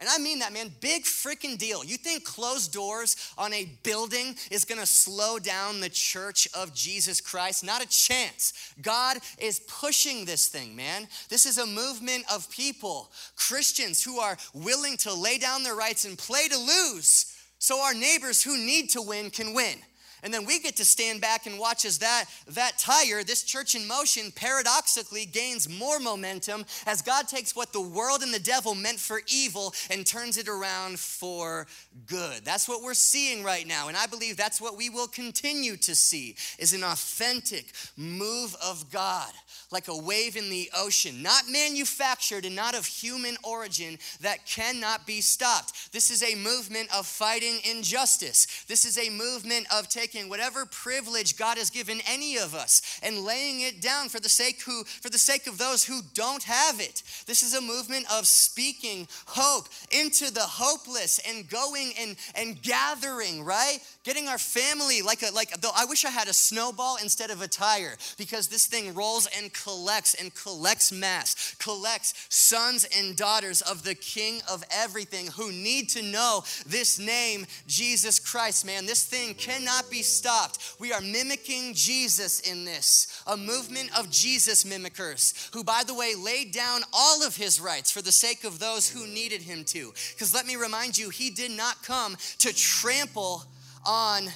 [0.00, 0.70] And I mean that, man.
[0.80, 1.84] Big freaking deal.
[1.84, 7.20] You think closed doors on a building is gonna slow down the church of Jesus
[7.20, 7.64] Christ?
[7.64, 8.72] Not a chance.
[8.80, 11.08] God is pushing this thing, man.
[11.28, 16.04] This is a movement of people, Christians who are willing to lay down their rights
[16.04, 19.78] and play to lose so our neighbors who need to win can win.
[20.22, 23.74] And then we get to stand back and watch as that, that tire, this church
[23.74, 28.74] in motion, paradoxically gains more momentum as God takes what the world and the devil
[28.74, 31.66] meant for evil and turns it around for
[32.06, 32.44] good.
[32.44, 33.88] That's what we're seeing right now.
[33.88, 38.90] And I believe that's what we will continue to see is an authentic move of
[38.90, 39.32] God
[39.70, 45.06] like a wave in the ocean, not manufactured and not of human origin that cannot
[45.06, 45.92] be stopped.
[45.92, 48.64] This is a movement of fighting injustice.
[48.66, 53.24] This is a movement of taking whatever privilege God has given any of us and
[53.24, 56.80] laying it down for the sake who for the sake of those who don't have
[56.80, 57.02] it.
[57.26, 63.44] This is a movement of speaking hope into the hopeless and going and and gathering,
[63.44, 63.78] right?
[64.08, 67.42] Getting our family like a like though I wish I had a snowball instead of
[67.42, 73.60] a tire because this thing rolls and collects and collects mass, collects sons and daughters
[73.60, 78.86] of the King of everything who need to know this name, Jesus Christ, man.
[78.86, 80.76] This thing cannot be stopped.
[80.80, 86.14] We are mimicking Jesus in this, a movement of Jesus mimickers who, by the way,
[86.14, 89.92] laid down all of his rights for the sake of those who needed him to.
[90.14, 93.44] Because let me remind you, he did not come to trample
[93.84, 94.28] on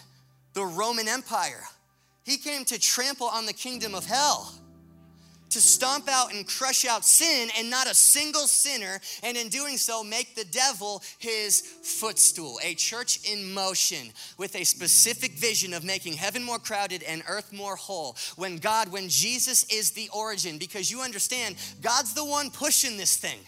[0.54, 1.62] the Roman Empire.
[2.24, 4.52] He came to trample on the kingdom of hell
[5.52, 9.76] to stomp out and crush out sin and not a single sinner, and in doing
[9.76, 12.58] so, make the devil his footstool.
[12.64, 17.52] A church in motion with a specific vision of making heaven more crowded and earth
[17.52, 18.16] more whole.
[18.36, 23.16] When God, when Jesus is the origin, because you understand, God's the one pushing this
[23.16, 23.38] thing.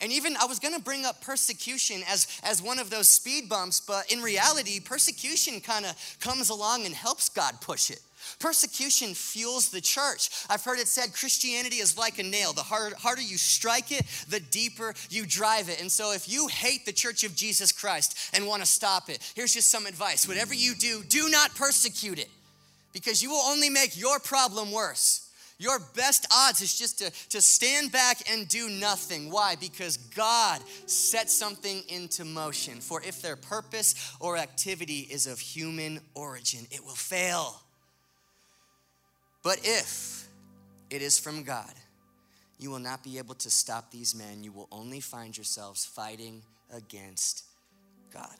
[0.00, 3.80] And even I was gonna bring up persecution as, as one of those speed bumps,
[3.80, 8.00] but in reality, persecution kind of comes along and helps God push it.
[8.38, 10.30] Persecution fuels the church.
[10.50, 12.52] I've heard it said Christianity is like a nail.
[12.52, 15.80] The harder, harder you strike it, the deeper you drive it.
[15.80, 19.20] And so, if you hate the church of Jesus Christ and want to stop it,
[19.34, 20.26] here's just some advice.
[20.26, 22.28] Whatever you do, do not persecute it
[22.92, 25.25] because you will only make your problem worse.
[25.58, 29.30] Your best odds is just to, to stand back and do nothing.
[29.30, 29.56] Why?
[29.56, 32.80] Because God set something into motion.
[32.80, 37.62] For if their purpose or activity is of human origin, it will fail.
[39.42, 40.28] But if
[40.90, 41.72] it is from God,
[42.58, 44.42] you will not be able to stop these men.
[44.44, 46.42] You will only find yourselves fighting
[46.74, 47.44] against
[48.12, 48.34] God.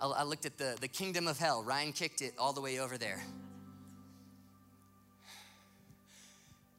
[0.00, 1.62] I looked at the, the kingdom of hell.
[1.64, 3.20] Ryan kicked it all the way over there.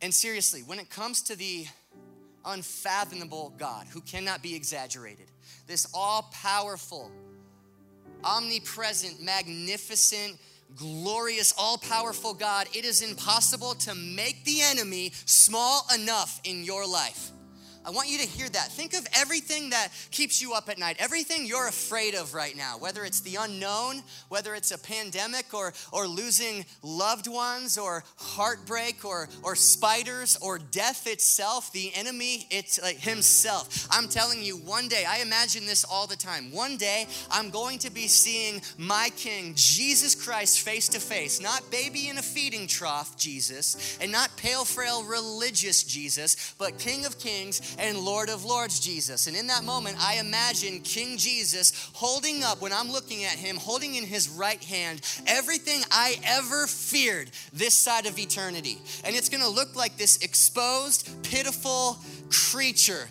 [0.02, 1.68] And seriously, when it comes to the
[2.46, 5.28] unfathomable God who cannot be exaggerated,
[5.68, 7.12] this all powerful,
[8.24, 10.38] omnipresent, magnificent,
[10.76, 16.88] glorious, all powerful God, it is impossible to make the enemy small enough in your
[16.88, 17.32] life.
[17.90, 18.72] I want you to hear that.
[18.72, 22.76] Think of everything that keeps you up at night, everything you're afraid of right now,
[22.78, 29.04] whether it's the unknown, whether it's a pandemic or, or losing loved ones or heartbreak
[29.04, 33.88] or, or spiders or death itself, the enemy, it's like himself.
[33.90, 36.52] I'm telling you, one day, I imagine this all the time.
[36.52, 41.72] One day, I'm going to be seeing my King, Jesus Christ, face to face, not
[41.72, 47.18] baby in a feeding trough, Jesus, and not pale, frail, religious Jesus, but King of
[47.18, 49.28] Kings and Lord of Lords Jesus.
[49.28, 53.56] And in that moment, I imagine King Jesus holding up, when I'm looking at him,
[53.58, 58.78] holding in his right hand everything I ever feared this side of eternity.
[59.04, 61.98] And it's gonna look like this exposed, pitiful
[62.30, 63.08] creature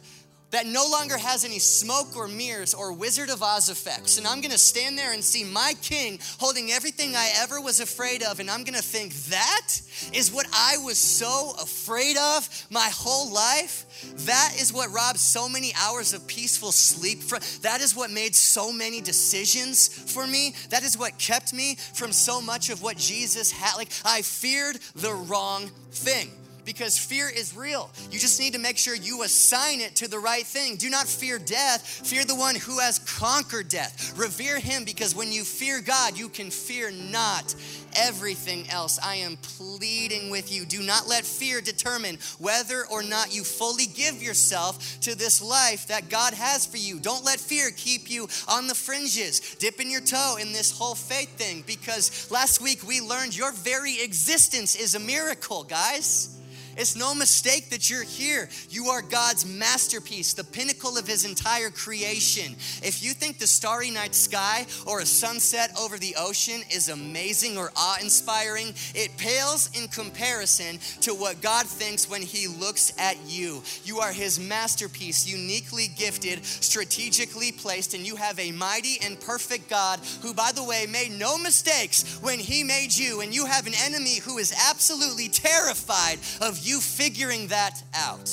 [0.50, 4.18] that no longer has any smoke or mirrors or Wizard of Oz effects.
[4.18, 8.22] And I'm gonna stand there and see my king holding everything I ever was afraid
[8.22, 9.68] of, and I'm gonna think, that
[10.12, 13.84] is what I was so afraid of my whole life.
[14.26, 17.22] That is what robbed so many hours of peaceful sleep.
[17.22, 20.54] From, that is what made so many decisions for me.
[20.70, 23.76] That is what kept me from so much of what Jesus had.
[23.76, 26.30] Like, I feared the wrong thing
[26.68, 27.88] because fear is real.
[28.10, 30.76] You just need to make sure you assign it to the right thing.
[30.76, 34.12] Do not fear death, fear the one who has conquered death.
[34.18, 37.54] Revere him because when you fear God, you can fear not
[37.96, 38.98] everything else.
[39.02, 40.66] I am pleading with you.
[40.66, 45.86] Do not let fear determine whether or not you fully give yourself to this life
[45.86, 47.00] that God has for you.
[47.00, 51.30] Don't let fear keep you on the fringes, dipping your toe in this whole faith
[51.38, 56.37] thing because last week we learned your very existence is a miracle, guys.
[56.78, 58.48] It's no mistake that you're here.
[58.70, 62.54] You are God's masterpiece, the pinnacle of His entire creation.
[62.84, 67.58] If you think the starry night sky or a sunset over the ocean is amazing
[67.58, 73.16] or awe inspiring, it pales in comparison to what God thinks when He looks at
[73.26, 73.64] you.
[73.82, 79.68] You are His masterpiece, uniquely gifted, strategically placed, and you have a mighty and perfect
[79.68, 83.20] God who, by the way, made no mistakes when He made you.
[83.20, 88.30] And you have an enemy who is absolutely terrified of you you figuring that out.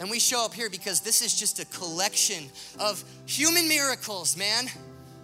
[0.00, 2.44] And we show up here because this is just a collection
[2.80, 4.66] of human miracles, man.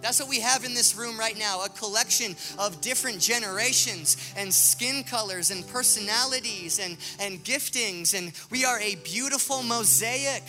[0.01, 4.51] That's what we have in this room right now a collection of different generations and
[4.51, 8.17] skin colors and personalities and, and giftings.
[8.17, 10.43] And we are a beautiful mosaic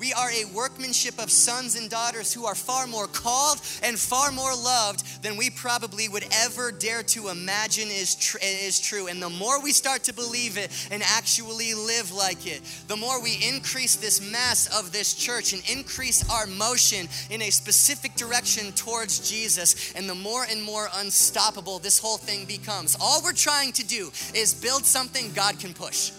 [0.00, 4.32] we are a workmanship of sons and daughters who are far more called and far
[4.32, 9.08] more loved than we probably would ever dare to imagine is, tr- is true.
[9.08, 13.22] And the more we start to believe it and actually live like it, the more
[13.22, 18.72] we increase this mass of this church and increase our motion in a specific direction
[18.72, 22.96] towards Jesus, and the more and more unstoppable this whole thing becomes.
[23.00, 26.12] All we're trying to do is build something God can push.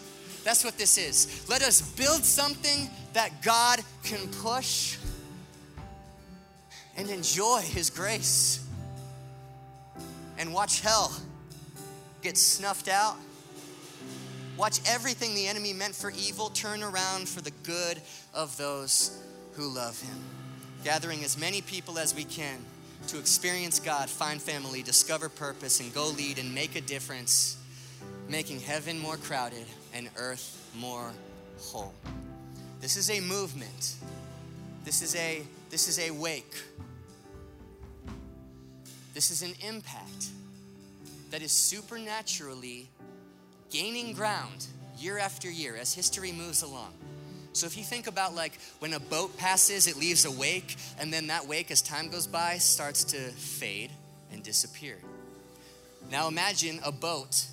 [0.44, 1.48] That's what this is.
[1.50, 4.98] Let us build something that God can push
[6.98, 8.66] and enjoy His grace
[10.38, 11.16] and watch hell
[12.22, 13.18] get snuffed out.
[14.58, 18.02] Watch everything the enemy meant for evil turn around for the good
[18.34, 19.20] of those
[19.54, 20.20] who love Him.
[20.84, 22.60] Gathering as many people as we can
[23.08, 27.58] to experience God, find family, discover purpose, and go lead and make a difference,
[28.30, 31.12] making heaven more crowded and earth more
[31.60, 31.94] whole.
[32.80, 33.96] This is a movement.
[34.84, 36.56] This is a this is a wake.
[39.14, 40.28] This is an impact
[41.32, 42.90] that is supernaturally
[43.70, 44.68] gaining ground
[44.98, 46.94] year after year as history moves along.
[47.54, 51.12] So if you think about like when a boat passes, it leaves a wake, and
[51.12, 53.92] then that wake, as time goes by, starts to fade
[54.32, 54.98] and disappear.
[56.10, 57.46] Now imagine a boat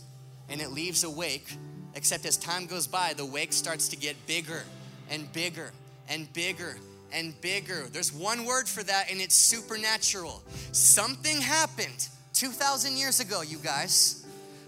[0.49, 1.57] and it leaves a wake,
[1.99, 4.63] except as time goes by, the wake starts to get bigger
[5.11, 5.73] and bigger
[6.09, 6.77] and bigger
[7.13, 7.89] and bigger.
[7.93, 10.41] There's one word for that, and it's supernatural.
[10.71, 14.18] Something happened 2,000 years ago, you guys.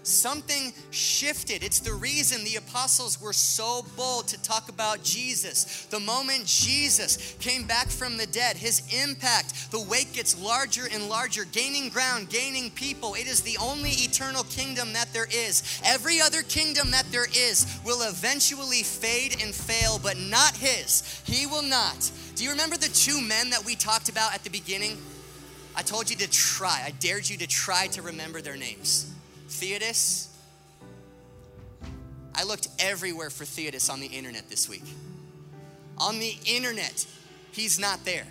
[0.03, 1.63] Something shifted.
[1.63, 5.85] It's the reason the apostles were so bold to talk about Jesus.
[5.91, 11.07] The moment Jesus came back from the dead, his impact, the wake gets larger and
[11.07, 13.13] larger, gaining ground, gaining people.
[13.13, 15.79] It is the only eternal kingdom that there is.
[15.85, 21.21] Every other kingdom that there is will eventually fade and fail, but not his.
[21.25, 22.09] He will not.
[22.35, 24.97] Do you remember the two men that we talked about at the beginning?
[25.75, 29.13] I told you to try, I dared you to try to remember their names.
[29.51, 30.27] Theudas.
[32.33, 34.83] I looked everywhere for Theudas on the internet this week.
[35.97, 37.05] On the internet,
[37.51, 38.25] he's not there.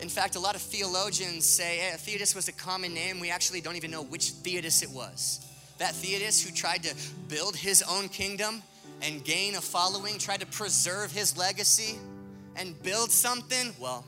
[0.00, 3.20] In fact, a lot of theologians say hey, Theudas was a common name.
[3.20, 5.46] We actually don't even know which Theudas it was.
[5.78, 6.94] That Theudas who tried to
[7.28, 8.62] build his own kingdom
[9.02, 11.96] and gain a following, tried to preserve his legacy
[12.56, 14.04] and build something, well,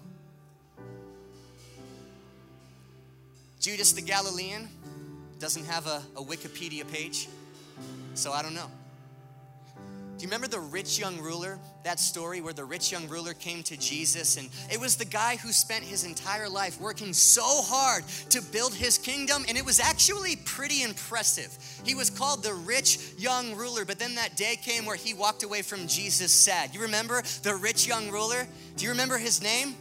[3.61, 4.69] Judas the Galilean
[5.39, 7.29] doesn't have a, a Wikipedia page,
[8.15, 8.71] so I don't know.
[10.17, 11.59] Do you remember the rich young ruler?
[11.85, 15.37] That story where the rich young ruler came to Jesus, and it was the guy
[15.37, 19.79] who spent his entire life working so hard to build his kingdom, and it was
[19.79, 21.55] actually pretty impressive.
[21.85, 25.43] He was called the rich young ruler, but then that day came where he walked
[25.43, 26.75] away from Jesus sad.
[26.75, 28.47] You remember the rich young ruler?
[28.77, 29.75] Do you remember his name?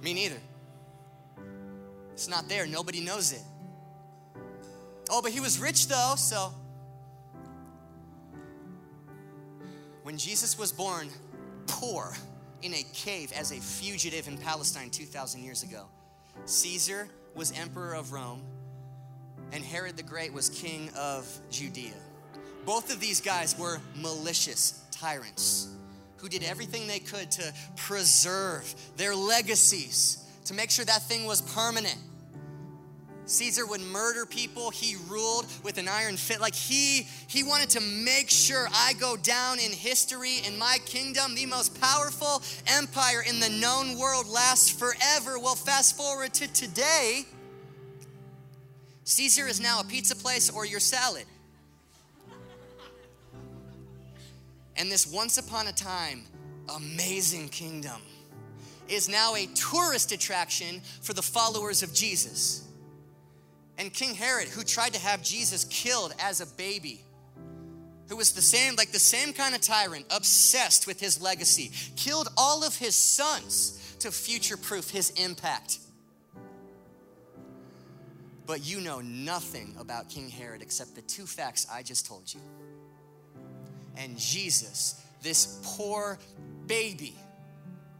[0.00, 0.38] Me neither.
[2.14, 3.42] It's not there, nobody knows it.
[5.10, 6.54] Oh, but he was rich though, so
[10.04, 11.08] When Jesus was born,
[11.66, 12.12] poor
[12.60, 15.86] in a cave as a fugitive in Palestine 2,000 years ago,
[16.44, 18.42] Caesar was emperor of Rome,
[19.50, 21.94] and Herod the Great was king of Judea.
[22.66, 25.68] Both of these guys were malicious tyrants
[26.18, 31.40] who did everything they could to preserve their legacies, to make sure that thing was
[31.40, 31.98] permanent.
[33.26, 34.70] Caesar would murder people.
[34.70, 36.40] He ruled with an iron fist.
[36.40, 41.34] Like he he wanted to make sure I go down in history in my kingdom,
[41.34, 45.38] the most powerful empire in the known world lasts forever.
[45.38, 47.24] Well, fast forward to today.
[49.04, 51.24] Caesar is now a pizza place or your salad.
[54.76, 56.24] And this once upon a time
[56.74, 58.00] amazing kingdom
[58.88, 62.66] is now a tourist attraction for the followers of Jesus.
[63.78, 67.00] And King Herod, who tried to have Jesus killed as a baby,
[68.08, 72.28] who was the same, like the same kind of tyrant, obsessed with his legacy, killed
[72.36, 75.78] all of his sons to future proof his impact.
[78.46, 82.40] But you know nothing about King Herod except the two facts I just told you.
[83.96, 86.18] And Jesus, this poor
[86.66, 87.16] baby,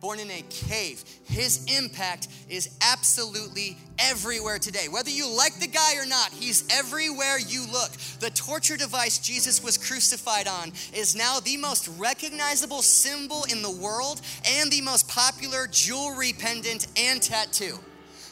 [0.04, 1.02] born in a cave.
[1.24, 4.86] His impact is absolutely everywhere today.
[4.90, 7.90] Whether you like the guy or not, he's everywhere you look.
[8.20, 13.70] The torture device Jesus was crucified on is now the most recognizable symbol in the
[13.70, 17.78] world and the most popular jewelry pendant and tattoo.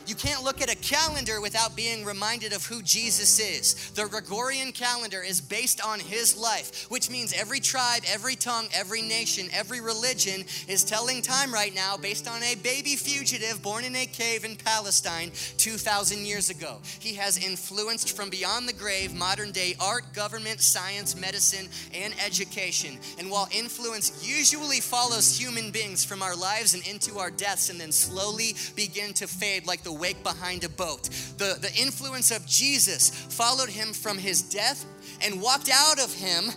[0.07, 3.91] You can't look at a calendar without being reminded of who Jesus is.
[3.91, 9.03] The Gregorian calendar is based on his life, which means every tribe, every tongue, every
[9.03, 13.95] nation, every religion is telling time right now based on a baby fugitive born in
[13.97, 16.79] a cave in Palestine 2,000 years ago.
[16.99, 22.99] He has influenced from beyond the grave modern day art, government, science, medicine, and education.
[23.19, 27.81] And while influence usually follows human beings from our lives and into our deaths and
[27.81, 31.05] then slowly begin to fade like the the wake behind a boat.
[31.39, 34.85] The, the influence of Jesus followed him from his death
[35.23, 36.51] and walked out of him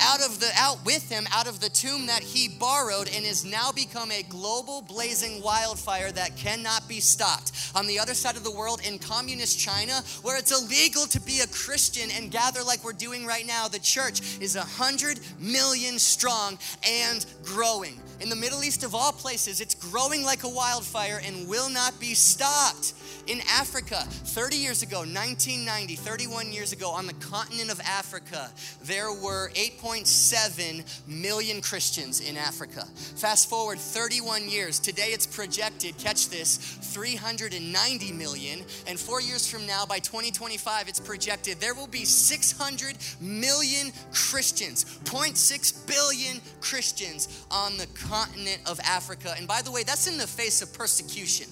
[0.00, 3.44] out of the out with him out of the tomb that he borrowed and is
[3.44, 8.44] now become a global blazing wildfire that cannot be stopped on the other side of
[8.44, 12.82] the world in communist china where it's illegal to be a christian and gather like
[12.84, 18.36] we're doing right now the church is a hundred million strong and growing in the
[18.36, 22.94] Middle East of all places, it's growing like a wildfire and will not be stopped.
[23.28, 28.50] In Africa, 30 years ago, 1990, 31 years ago, on the continent of Africa,
[28.82, 29.50] there were
[29.88, 32.84] 8.7 million Christians in Africa.
[33.16, 36.56] Fast forward 31 years, today it's projected, catch this,
[36.92, 38.60] 390 million.
[38.86, 44.84] And four years from now, by 2025, it's projected there will be 600 million Christians,
[45.04, 49.34] 0.6 billion Christians on the continent of Africa.
[49.38, 51.48] And by the way, that's in the face of persecution.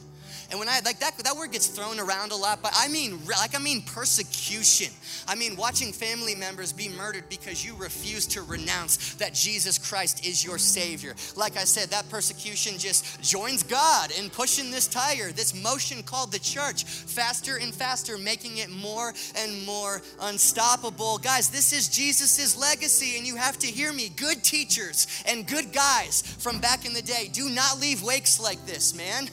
[0.50, 3.18] And when I like that, that word gets thrown around a lot, but I mean,
[3.26, 4.92] like, I mean persecution.
[5.26, 10.24] I mean, watching family members be murdered because you refuse to renounce that Jesus Christ
[10.24, 11.14] is your Savior.
[11.36, 16.30] Like I said, that persecution just joins God in pushing this tire, this motion called
[16.30, 21.18] the church, faster and faster, making it more and more unstoppable.
[21.18, 24.10] Guys, this is Jesus's legacy, and you have to hear me.
[24.10, 28.64] Good teachers and good guys from back in the day do not leave wakes like
[28.66, 29.28] this, man.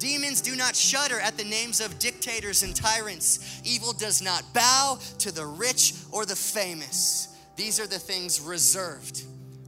[0.00, 3.60] Demons do not shudder at the names of dictators and tyrants.
[3.64, 7.36] Evil does not bow to the rich or the famous.
[7.54, 9.22] These are the things reserved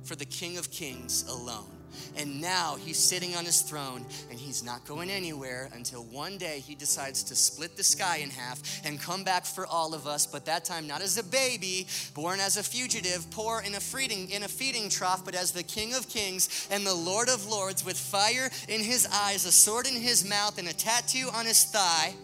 [0.04, 1.81] for the King of Kings alone.
[2.16, 6.60] And now he's sitting on his throne and he's not going anywhere until one day
[6.60, 10.26] he decides to split the sky in half and come back for all of us,
[10.26, 14.30] but that time not as a baby, born as a fugitive, poor in a feeding,
[14.30, 17.84] in a feeding trough, but as the King of Kings and the Lord of Lords
[17.84, 21.64] with fire in his eyes, a sword in his mouth, and a tattoo on his
[21.64, 22.14] thigh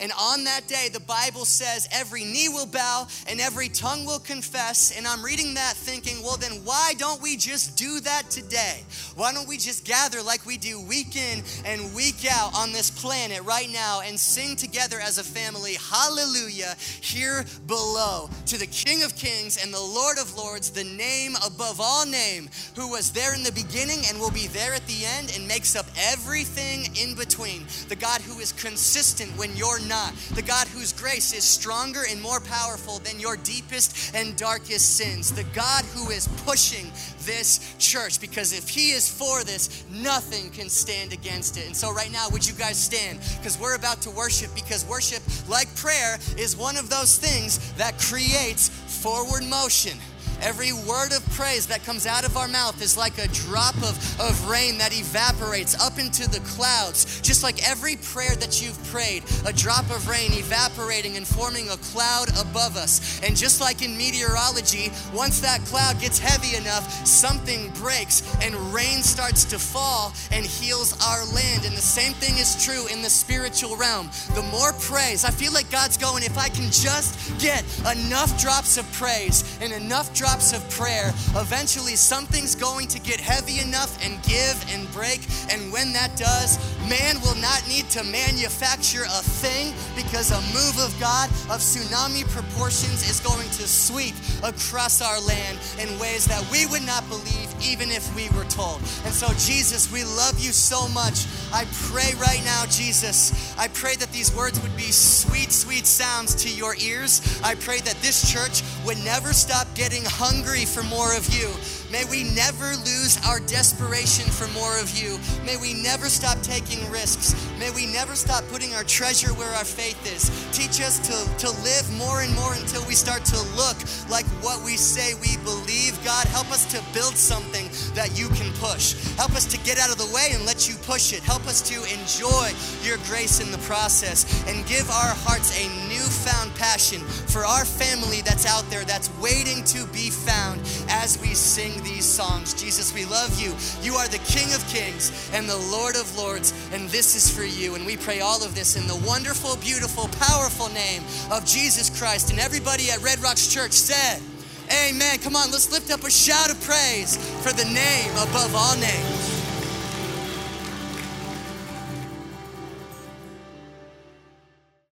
[0.00, 4.18] And on that day, the Bible says every knee will bow and every tongue will
[4.18, 4.96] confess.
[4.96, 8.82] And I'm reading that thinking, well, then why don't we just do that today?
[9.14, 12.90] Why don't we just gather like we do week in and week out on this
[12.90, 19.02] planet right now and sing together as a family, hallelujah, here below to the King
[19.02, 23.34] of Kings and the Lord of Lords, the name above all name, who was there
[23.34, 27.14] in the beginning and will be there at the end and makes up everything in
[27.14, 27.66] between.
[27.88, 29.56] The God who is consistent when
[29.86, 30.14] not.
[30.34, 35.32] The God whose grace is stronger and more powerful than your deepest and darkest sins.
[35.32, 36.86] The God who is pushing
[37.20, 41.66] this church because if He is for this, nothing can stand against it.
[41.66, 43.20] And so, right now, would you guys stand?
[43.38, 47.98] Because we're about to worship, because worship, like prayer, is one of those things that
[47.98, 49.98] creates forward motion.
[50.42, 54.20] Every word of praise that comes out of our mouth is like a drop of,
[54.20, 57.20] of rain that evaporates up into the clouds.
[57.22, 61.76] Just like every prayer that you've prayed, a drop of rain evaporating and forming a
[61.78, 63.20] cloud above us.
[63.22, 69.02] And just like in meteorology, once that cloud gets heavy enough, something breaks and rain
[69.02, 71.64] starts to fall and heals our land.
[71.64, 74.10] And the same thing is true in the spiritual realm.
[74.34, 78.76] The more praise, I feel like God's going, if I can just get enough drops
[78.76, 83.96] of praise and enough drops drops of prayer, eventually something's going to get heavy enough
[84.04, 85.20] and give and break.
[85.52, 86.58] And when that does,
[86.88, 92.26] man will not need to manufacture a thing because a move of God of tsunami
[92.28, 97.54] proportions is going to sweep across our land in ways that we would not believe
[97.60, 98.80] even if we were told.
[99.04, 101.26] And so, Jesus, we love you so much.
[101.52, 106.34] I pray right now, Jesus, I pray that these words would be sweet, sweet sounds
[106.36, 107.40] to your ears.
[107.42, 111.48] I pray that this church would never stop getting hungry for more of you.
[111.96, 115.18] May we never lose our desperation for more of you.
[115.46, 117.32] May we never stop taking risks.
[117.58, 120.28] May we never stop putting our treasure where our faith is.
[120.52, 121.16] Teach us to,
[121.46, 123.78] to live more and more until we start to look
[124.10, 125.96] like what we say we believe.
[126.04, 128.92] God, help us to build something that you can push.
[129.16, 131.22] Help us to get out of the way and let you push it.
[131.22, 132.52] Help us to enjoy
[132.84, 138.20] your grace in the process and give our hearts a newfound passion for our family
[138.20, 142.52] that's out there that's waiting to be found as we sing these songs.
[142.52, 143.54] Jesus, we love you.
[143.80, 147.44] You are the King of Kings and the Lord of Lords, and this is for
[147.44, 147.76] you.
[147.76, 152.30] And we pray all of this in the wonderful, beautiful, powerful name of Jesus Christ.
[152.30, 154.20] And everybody at Red Rocks Church said,
[154.66, 155.18] Amen.
[155.20, 159.35] Come on, let's lift up a shout of praise for the name above all names.